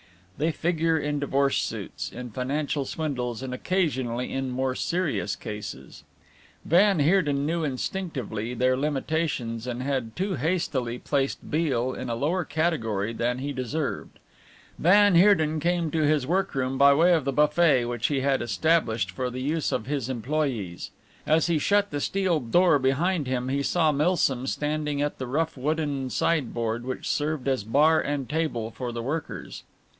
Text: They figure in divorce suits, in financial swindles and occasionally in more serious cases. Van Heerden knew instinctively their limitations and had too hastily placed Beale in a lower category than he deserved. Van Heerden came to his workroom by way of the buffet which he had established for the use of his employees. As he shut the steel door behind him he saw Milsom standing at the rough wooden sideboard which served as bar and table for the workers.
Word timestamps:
They 0.39 0.51
figure 0.51 0.97
in 0.97 1.19
divorce 1.19 1.59
suits, 1.61 2.11
in 2.11 2.31
financial 2.31 2.85
swindles 2.85 3.43
and 3.43 3.53
occasionally 3.53 4.33
in 4.33 4.49
more 4.49 4.73
serious 4.73 5.35
cases. 5.35 6.03
Van 6.65 6.97
Heerden 6.97 7.45
knew 7.45 7.63
instinctively 7.63 8.55
their 8.55 8.75
limitations 8.75 9.67
and 9.67 9.83
had 9.83 10.15
too 10.15 10.33
hastily 10.37 10.97
placed 10.97 11.51
Beale 11.51 11.93
in 11.93 12.09
a 12.09 12.15
lower 12.15 12.43
category 12.43 13.13
than 13.13 13.37
he 13.37 13.53
deserved. 13.53 14.17
Van 14.79 15.13
Heerden 15.13 15.59
came 15.59 15.91
to 15.91 16.01
his 16.01 16.25
workroom 16.25 16.79
by 16.79 16.95
way 16.95 17.13
of 17.13 17.23
the 17.23 17.31
buffet 17.31 17.85
which 17.85 18.07
he 18.07 18.21
had 18.21 18.41
established 18.41 19.11
for 19.11 19.29
the 19.29 19.41
use 19.43 19.71
of 19.71 19.85
his 19.85 20.09
employees. 20.09 20.89
As 21.27 21.45
he 21.45 21.59
shut 21.59 21.91
the 21.91 22.01
steel 22.01 22.39
door 22.39 22.79
behind 22.79 23.27
him 23.27 23.49
he 23.49 23.61
saw 23.61 23.91
Milsom 23.91 24.47
standing 24.47 25.03
at 25.03 25.19
the 25.19 25.27
rough 25.27 25.55
wooden 25.55 26.09
sideboard 26.09 26.83
which 26.85 27.07
served 27.07 27.47
as 27.47 27.63
bar 27.63 28.01
and 28.01 28.27
table 28.27 28.71
for 28.71 28.91
the 28.91 29.03
workers. 29.03 29.61